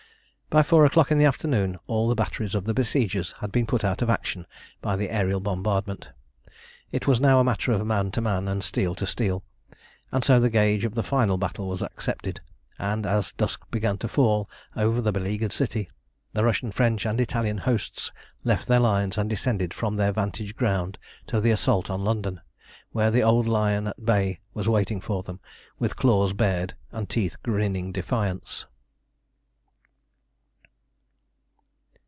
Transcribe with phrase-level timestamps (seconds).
[0.53, 3.85] By four o'clock in the afternoon all the batteries of the besiegers had been put
[3.85, 4.45] out of action
[4.81, 6.09] by the aërial bombardment.
[6.91, 9.45] It was now a matter of man to man and steel to steel,
[10.11, 12.41] and so the gage of final battle was accepted,
[12.77, 15.89] and as dusk began to fall over the beleaguered city,
[16.33, 18.11] the Russian, French and Italian hosts
[18.43, 20.97] left their lines, and descended from their vantage ground
[21.27, 22.41] to the assault on London,
[22.91, 25.39] where the old Lion at bay was waiting for them
[25.79, 28.65] with claws bared and teeth grinning defiance.